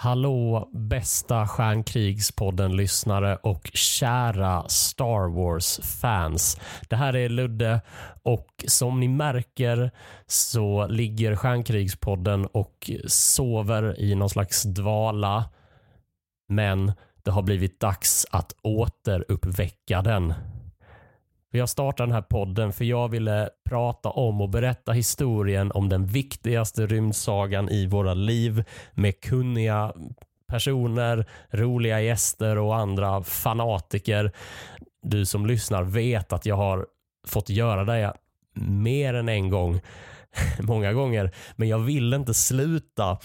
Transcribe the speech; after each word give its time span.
Hallå 0.00 0.68
bästa 0.72 1.46
Stjärnkrigspodden-lyssnare 1.46 3.36
och 3.36 3.70
kära 3.74 4.68
Star 4.68 5.28
Wars-fans. 5.28 6.60
Det 6.88 6.96
här 6.96 7.16
är 7.16 7.28
Ludde 7.28 7.80
och 8.22 8.64
som 8.66 9.00
ni 9.00 9.08
märker 9.08 9.90
så 10.26 10.86
ligger 10.86 11.36
Stjärnkrigspodden 11.36 12.46
och 12.46 12.90
sover 13.06 14.00
i 14.00 14.14
någon 14.14 14.30
slags 14.30 14.62
dvala. 14.62 15.44
Men 16.48 16.92
det 17.22 17.30
har 17.30 17.42
blivit 17.42 17.80
dags 17.80 18.26
att 18.30 18.52
återuppväcka 18.62 20.02
den. 20.02 20.34
Jag 21.50 21.68
startade 21.68 22.06
den 22.06 22.14
här 22.14 22.22
podden 22.22 22.72
för 22.72 22.84
jag 22.84 23.08
ville 23.08 23.48
prata 23.68 24.10
om 24.10 24.40
och 24.40 24.48
berätta 24.48 24.92
historien 24.92 25.72
om 25.72 25.88
den 25.88 26.06
viktigaste 26.06 26.86
rymdsagan 26.86 27.68
i 27.68 27.86
våra 27.86 28.14
liv 28.14 28.64
med 28.92 29.20
kunniga 29.20 29.92
personer, 30.48 31.26
roliga 31.50 32.00
gäster 32.00 32.58
och 32.58 32.76
andra 32.76 33.22
fanatiker. 33.22 34.32
Du 35.02 35.26
som 35.26 35.46
lyssnar 35.46 35.82
vet 35.82 36.32
att 36.32 36.46
jag 36.46 36.56
har 36.56 36.86
fått 37.26 37.50
göra 37.50 37.84
det 37.84 38.14
mer 38.60 39.14
än 39.14 39.28
en 39.28 39.50
gång, 39.50 39.80
många 40.60 40.92
gånger, 40.92 41.34
men 41.56 41.68
jag 41.68 41.78
ville 41.78 42.16
inte 42.16 42.34
sluta. 42.34 43.18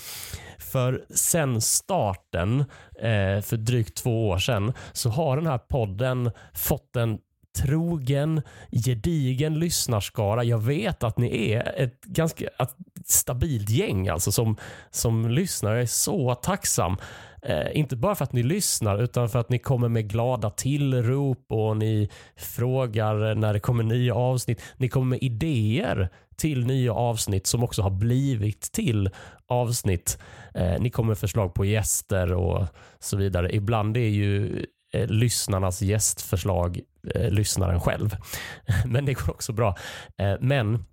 För 0.59 1.05
sen 1.09 1.61
starten 1.61 2.59
eh, 2.99 3.41
för 3.41 3.57
drygt 3.57 3.97
två 3.97 4.29
år 4.29 4.37
sedan 4.37 4.73
så 4.93 5.09
har 5.09 5.37
den 5.37 5.47
här 5.47 5.57
podden 5.57 6.31
fått 6.53 6.95
en 6.95 7.19
trogen, 7.53 8.41
gedigen 8.71 9.59
lyssnarskara. 9.59 10.43
Jag 10.43 10.63
vet 10.63 11.03
att 11.03 11.17
ni 11.17 11.51
är 11.51 11.73
ett 11.77 12.01
ganska 12.01 12.45
ett 12.45 12.75
stabilt 13.05 13.69
gäng 13.69 14.07
alltså 14.07 14.31
som, 14.31 14.57
som 14.91 15.29
lyssnar. 15.29 15.71
Jag 15.71 15.81
är 15.81 15.85
så 15.85 16.35
tacksam. 16.35 16.97
Eh, 17.41 17.77
inte 17.77 17.95
bara 17.95 18.15
för 18.15 18.23
att 18.23 18.33
ni 18.33 18.43
lyssnar 18.43 19.03
utan 19.03 19.29
för 19.29 19.39
att 19.39 19.49
ni 19.49 19.59
kommer 19.59 19.89
med 19.89 20.09
glada 20.09 20.49
tillrop 20.49 21.45
och 21.49 21.77
ni 21.77 22.09
frågar 22.35 23.35
när 23.35 23.53
det 23.53 23.59
kommer 23.59 23.83
nya 23.83 24.15
avsnitt. 24.15 24.61
Ni 24.77 24.89
kommer 24.89 25.05
med 25.05 25.23
idéer 25.23 26.09
till 26.35 26.65
nya 26.65 26.93
avsnitt 26.93 27.47
som 27.47 27.63
också 27.63 27.81
har 27.81 27.89
blivit 27.89 28.61
till 28.61 29.09
avsnitt. 29.47 30.17
Eh, 30.53 30.79
ni 30.79 30.89
kommer 30.89 31.07
med 31.07 31.17
förslag 31.17 31.53
på 31.53 31.65
gäster 31.65 32.33
och 32.33 32.65
så 32.99 33.17
vidare. 33.17 33.55
Ibland 33.55 33.97
är 33.97 34.09
ju 34.09 34.65
eh, 34.93 35.07
lyssnarnas 35.07 35.81
gästförslag 35.81 36.81
eh, 37.15 37.29
lyssnaren 37.29 37.79
själv. 37.79 38.15
Men 38.85 39.05
det 39.05 39.13
går 39.13 39.29
också 39.29 39.53
bra. 39.53 39.75
Eh, 40.17 40.35
men 40.39 40.85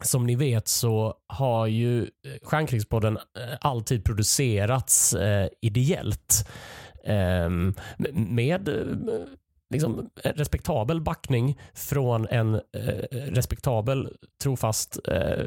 som 0.00 0.26
ni 0.26 0.34
vet 0.34 0.68
så 0.68 1.14
har 1.26 1.66
ju 1.66 2.02
eh, 2.02 2.08
Stjärnkrigspodden 2.42 3.16
eh, 3.16 3.56
alltid 3.60 4.04
producerats 4.04 5.14
eh, 5.14 5.48
ideellt. 5.60 6.48
Ehm, 7.04 7.74
eh, 7.98 8.14
med 8.14 8.68
liksom, 9.70 10.10
eh, 10.24 10.32
respektabel 10.32 11.00
backning 11.00 11.60
från 11.74 12.26
en 12.26 12.54
eh, 12.54 12.60
respektabel 13.10 14.16
trofast 14.42 14.98
eh, 15.08 15.46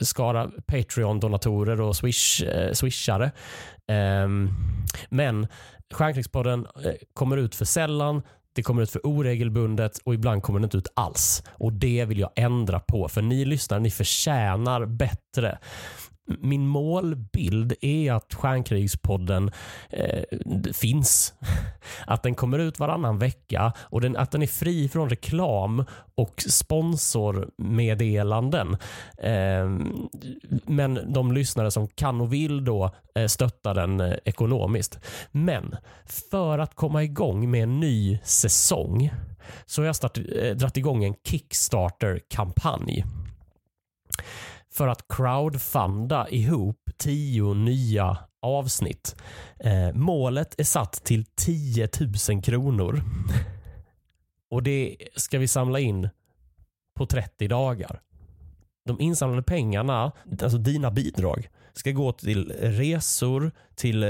skara 0.00 0.50
Patreon-donatorer 0.66 1.80
och 1.80 1.96
swish, 1.96 2.42
eh, 2.42 2.72
swishare. 2.72 3.30
Ehm, 3.86 4.50
men 5.08 5.46
Stjärnkrigspodden 5.92 6.66
kommer 7.14 7.36
ut 7.36 7.54
för 7.54 7.64
sällan, 7.64 8.22
det 8.52 8.62
kommer 8.62 8.82
ut 8.82 8.90
för 8.90 9.06
oregelbundet 9.06 9.98
och 10.04 10.14
ibland 10.14 10.42
kommer 10.42 10.60
det 10.60 10.64
inte 10.64 10.76
ut 10.76 10.92
alls. 10.96 11.42
Och 11.48 11.72
Det 11.72 12.04
vill 12.04 12.18
jag 12.18 12.30
ändra 12.36 12.80
på, 12.80 13.08
för 13.08 13.22
ni 13.22 13.44
lyssnare, 13.44 13.80
ni 13.80 13.90
förtjänar 13.90 14.86
bättre 14.86 15.58
min 16.38 16.66
målbild 16.66 17.74
är 17.80 18.12
att 18.12 18.34
Stjärnkrigspodden 18.34 19.50
eh, 19.90 20.22
finns. 20.72 21.34
Att 22.06 22.22
den 22.22 22.34
kommer 22.34 22.58
ut 22.58 22.78
varannan 22.78 23.18
vecka 23.18 23.72
och 23.78 24.00
den, 24.00 24.16
att 24.16 24.30
den 24.30 24.42
är 24.42 24.46
fri 24.46 24.88
från 24.88 25.08
reklam 25.08 25.84
och 26.14 26.44
sponsormeddelanden. 26.48 28.76
Eh, 29.18 29.70
men 30.66 31.12
de 31.12 31.32
lyssnare 31.32 31.70
som 31.70 31.88
kan 31.88 32.20
och 32.20 32.32
vill 32.32 32.64
då 32.64 32.90
eh, 33.14 33.26
stötta 33.26 33.74
den 33.74 34.00
eh, 34.00 34.14
ekonomiskt. 34.24 34.98
Men 35.30 35.76
för 36.30 36.58
att 36.58 36.74
komma 36.74 37.02
igång 37.02 37.50
med 37.50 37.62
en 37.62 37.80
ny 37.80 38.18
säsong 38.24 39.10
så 39.66 39.82
har 39.82 39.86
jag 39.86 39.96
start, 39.96 40.18
eh, 40.18 40.56
dratt 40.56 40.76
igång 40.76 41.04
en 41.04 41.14
Kickstarter-kampanj 41.24 43.04
för 44.72 44.88
att 44.88 45.08
crowdfunda 45.08 46.28
ihop 46.28 46.90
tio 46.98 47.54
nya 47.54 48.18
avsnitt. 48.42 49.16
Eh, 49.58 49.92
målet 49.94 50.60
är 50.60 50.64
satt 50.64 50.92
till 51.04 51.24
10 51.24 51.88
000 52.30 52.42
kronor. 52.42 53.02
Och 54.50 54.62
det 54.62 54.96
ska 55.16 55.38
vi 55.38 55.48
samla 55.48 55.78
in 55.78 56.08
på 56.96 57.06
30 57.06 57.48
dagar. 57.48 58.00
De 58.86 59.00
insamlade 59.00 59.42
pengarna, 59.42 60.12
alltså 60.42 60.58
dina 60.58 60.90
bidrag, 60.90 61.48
ska 61.72 61.90
gå 61.90 62.12
till 62.12 62.52
resor, 62.60 63.52
till, 63.74 64.02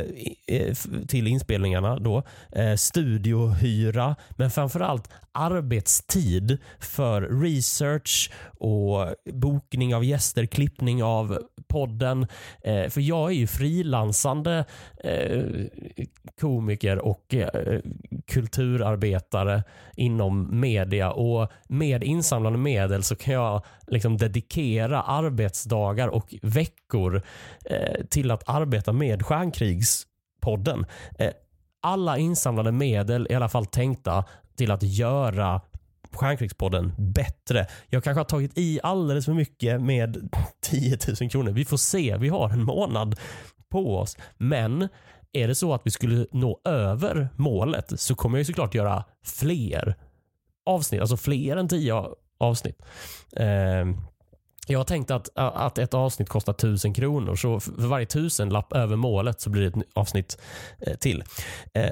eh, 0.47 0.75
till 1.09 1.27
inspelningarna, 1.27 1.99
då, 1.99 2.23
eh, 2.53 2.75
studiohyra, 2.75 4.17
men 4.31 4.51
framförallt 4.51 5.09
arbetstid 5.33 6.59
för 6.79 7.23
research 7.43 8.31
och 8.59 9.15
bokning 9.33 9.95
av 9.95 10.05
gäster, 10.05 10.47
klippning 10.47 11.03
av 11.03 11.39
podden. 11.69 12.27
Eh, 12.65 12.89
för 12.89 13.01
jag 13.01 13.31
är 13.31 13.35
ju 13.35 13.47
frilansande 13.47 14.65
eh, 15.05 15.43
komiker 16.41 16.99
och 16.99 17.35
eh, 17.35 17.81
kulturarbetare 18.31 19.63
inom 19.97 20.61
media 20.61 21.13
och 21.13 21.53
med 21.69 22.05
insamlade 22.05 22.57
medel 22.59 23.03
så 23.03 23.17
kan 23.17 23.35
jag 23.35 23.63
liksom 23.87 24.17
dedikera 24.17 25.03
arbetsdagar 25.03 26.09
och 26.09 26.35
veckor 26.43 27.23
eh, 27.65 28.05
till 28.11 28.31
att 28.31 28.49
arbeta 28.49 28.93
med 28.93 29.23
Stjärnkrigspodden. 29.27 30.87
Eh, 31.19 31.31
alla 31.83 32.19
insamlade 32.19 32.73
medel 32.73 33.27
är 33.27 33.33
i 33.33 33.35
alla 33.35 33.49
fall 33.49 33.67
tänkta 33.67 34.25
till 34.57 34.71
att 34.71 34.83
göra 34.83 35.61
Stjärnkrigspodden 36.13 36.93
bättre. 36.99 37.67
Jag 37.89 38.05
kanske 38.05 38.21
har 38.21 38.25
tagit 38.25 38.59
i 38.59 38.81
alldeles 38.83 39.25
för 39.25 39.33
mycket 39.33 39.83
med 39.83 40.31
10 40.63 40.99
000 41.21 41.31
kronor. 41.31 41.51
Vi 41.51 41.65
får 41.65 41.77
se. 41.77 42.17
Vi 42.17 42.29
har 42.29 42.51
en 42.51 42.65
månad 42.65 43.19
på 43.71 43.97
oss. 43.99 44.17
Men 44.39 44.89
är 45.33 45.49
det 45.49 45.55
så 45.55 45.75
att 45.75 45.83
vi 45.85 45.91
skulle 45.91 46.27
nå 46.33 46.61
över 46.65 47.29
målet 47.37 48.01
så 48.01 48.15
kommer 48.15 48.39
jag 48.39 48.47
såklart 48.47 48.75
göra 48.75 49.05
fler 49.25 49.97
avsnitt, 50.67 51.01
alltså 51.01 51.17
fler 51.17 51.57
än 51.57 51.69
10 51.69 52.05
avsnitt. 52.39 52.83
Eh, 53.37 53.87
jag 54.67 54.79
har 54.79 54.85
tänkt 54.85 55.11
att, 55.11 55.29
att 55.35 55.79
ett 55.79 55.95
avsnitt 55.95 56.29
kostar 56.29 56.53
tusen 56.53 56.95
kronor, 56.95 57.37
så 57.37 57.61
för 57.61 57.73
varje 57.73 58.07
tusenlapp 58.07 58.73
över 58.73 58.97
målet 58.97 59.41
så 59.41 59.51
blir 59.51 59.63
det 59.63 59.69
ett 59.69 59.87
avsnitt 59.95 60.39
till. 61.01 61.25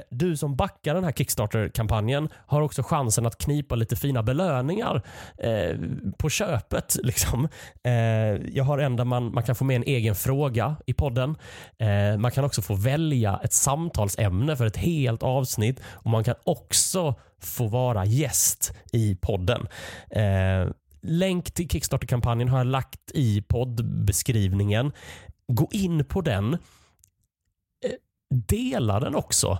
Du 0.09 0.37
som 0.37 0.55
backar 0.55 0.93
den 0.93 1.03
här 1.03 1.11
Kickstarter-kampanjen 1.11 2.29
har 2.47 2.61
också 2.61 2.83
chansen 2.83 3.25
att 3.25 3.37
knipa 3.37 3.75
lite 3.75 3.95
fina 3.95 4.23
belöningar 4.23 5.01
på 6.17 6.29
köpet. 6.29 6.97
Liksom. 7.03 7.47
Jag 8.51 8.63
har 8.63 8.77
en 8.77 8.95
där 8.95 9.05
man, 9.05 9.33
man 9.33 9.43
kan 9.43 9.55
få 9.55 9.63
med 9.63 9.75
en 9.75 9.83
egen 9.83 10.15
fråga 10.15 10.75
i 10.85 10.93
podden. 10.93 11.35
Man 12.19 12.31
kan 12.31 12.43
också 12.43 12.61
få 12.61 12.73
välja 12.73 13.39
ett 13.43 13.53
samtalsämne 13.53 14.57
för 14.57 14.65
ett 14.65 14.77
helt 14.77 15.23
avsnitt 15.23 15.79
och 15.85 16.09
man 16.09 16.23
kan 16.23 16.35
också 16.43 17.15
få 17.41 17.67
vara 17.67 18.05
gäst 18.05 18.73
i 18.91 19.15
podden. 19.15 19.67
Länk 21.01 21.51
till 21.51 21.69
Kickstarter-kampanjen 21.69 22.49
har 22.49 22.57
jag 22.57 22.67
lagt 22.67 23.11
i 23.13 23.41
poddbeskrivningen. 23.41 24.91
Gå 25.47 25.67
in 25.71 26.05
på 26.05 26.21
den. 26.21 26.53
Eh, 26.53 27.91
dela 28.47 28.99
den 28.99 29.15
också. 29.15 29.59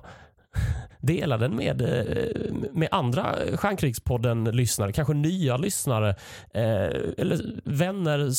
Dela 1.01 1.37
den 1.37 1.55
med, 1.55 1.81
eh, 1.81 2.53
med 2.73 2.87
andra 2.91 3.35
Stjärnkrigspodden-lyssnare, 3.55 4.91
kanske 4.91 5.13
nya 5.13 5.57
lyssnare 5.57 6.09
eh, 6.53 6.89
eller 7.17 7.61
vänner, 7.63 8.29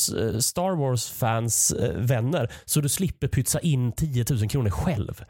Star 0.41 0.75
Wars-fans 0.75 1.75
vänner, 1.95 2.51
så 2.65 2.81
du 2.81 2.89
slipper 2.89 3.27
pytsa 3.27 3.59
in 3.59 3.91
10 3.91 4.25
000 4.29 4.49
kronor 4.49 4.69
själv. 4.69 5.23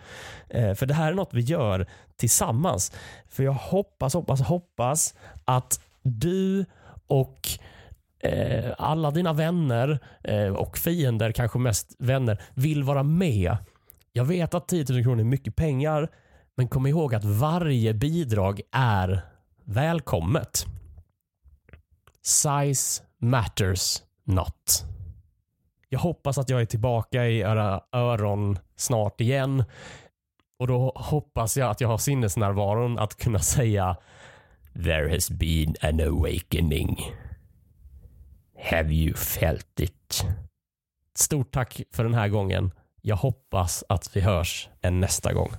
För 0.50 0.86
det 0.86 0.94
här 0.94 1.12
är 1.12 1.16
något 1.16 1.34
vi 1.34 1.42
gör 1.42 1.88
tillsammans. 2.18 2.92
För 3.30 3.44
jag 3.44 3.54
hoppas, 3.54 4.14
hoppas, 4.14 4.42
hoppas 4.42 5.14
att 5.46 5.80
du 6.04 6.66
och 7.12 7.50
eh, 8.20 8.74
alla 8.78 9.12
dina 9.12 9.34
vänner 9.34 10.00
eh, 10.24 10.48
och 10.48 10.78
fiender, 10.78 11.32
kanske 11.32 11.60
mest 11.60 11.96
vänner, 12.00 12.42
vill 12.54 12.84
vara 12.84 13.04
med. 13.04 13.58
Jag 14.14 14.26
vet 14.26 14.54
att 14.54 14.68
10 14.68 14.86
000 14.90 15.04
kronor 15.04 15.20
är 15.20 15.24
mycket 15.24 15.56
pengar, 15.56 16.10
men 16.58 16.68
kom 16.68 16.88
ihåg 16.88 17.16
att 17.16 17.24
varje 17.24 17.94
bidrag 17.94 18.62
är 18.72 19.22
välkommet. 19.64 20.66
Size 22.22 23.04
matters 23.18 24.02
not. 24.24 24.84
Jag 25.90 26.00
hoppas 26.00 26.38
att 26.38 26.50
jag 26.50 26.62
är 26.62 26.66
tillbaka 26.66 27.26
i 27.26 27.40
era 27.40 27.82
öron 27.92 28.60
snart 28.76 29.22
igen. 29.22 29.64
Och 30.60 30.68
då 30.68 30.92
hoppas 30.96 31.58
jag 31.58 31.70
att 31.70 31.82
jag 31.82 31.88
har 31.88 31.98
sinnesnärvaron 31.98 33.00
att 33.00 33.18
kunna 33.18 33.40
säga 33.40 33.98
There 34.74 35.10
has 35.10 35.30
been 35.30 35.76
an 35.82 36.00
awakening. 36.00 36.98
Have 38.58 38.92
you 38.94 39.14
felt 39.14 39.80
it? 39.80 40.26
Stort 41.16 41.52
tack 41.52 41.82
för 41.92 42.04
den 42.04 42.14
här 42.14 42.28
gången. 42.28 42.72
Jag 43.02 43.16
hoppas 43.16 43.84
att 43.90 44.16
vi 44.16 44.22
hörs 44.22 44.70
en 44.82 45.00
nästa 45.00 45.34
gång. 45.34 45.50